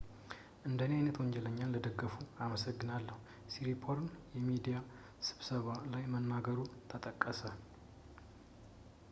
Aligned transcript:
"እንደኔ 0.67 0.91
ዓይነት 0.99 1.17
ወንጀለኛን 1.21 1.73
ለደገፉ 1.75 2.13
አመሰግናለሁ፣ 2.45 3.17
ሲሪፖርን 3.55 4.09
የሚዲያ 4.37 4.77
ስብሰባ 5.27 5.67
ላይ 5.93 6.03
መናገሩ 6.15 6.57
ተጠቀሰ። 6.93 7.41